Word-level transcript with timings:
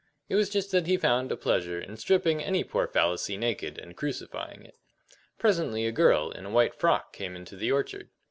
It 0.29 0.33
was 0.35 0.49
just 0.49 0.71
that 0.71 0.87
he 0.87 0.97
found 0.97 1.31
a 1.31 1.37
pleasure 1.37 1.79
in 1.79 1.95
stripping 1.95 2.41
any 2.43 2.63
poor 2.63 2.87
fallacy 2.87 3.37
naked 3.37 3.77
and 3.77 3.95
crucifying 3.95 4.65
it. 4.65 4.73
Presently 5.37 5.85
a 5.85 5.91
girl 5.91 6.31
in 6.31 6.43
a 6.43 6.49
white 6.49 6.73
frock 6.73 7.13
came 7.13 7.35
into 7.35 7.55
the 7.55 7.71
orchard. 7.71 8.09